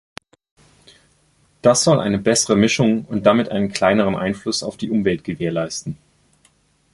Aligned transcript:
Das 1.61 1.83
soll 1.83 1.99
eine 1.99 2.17
bessere 2.17 2.55
Mischung 2.55 3.05
und 3.05 3.27
damit 3.27 3.49
einen 3.49 3.71
kleineren 3.71 4.15
Einfluss 4.15 4.63
auf 4.63 4.75
die 4.75 4.89
Umwelt 4.89 5.23
gewährleisten. 5.23 5.95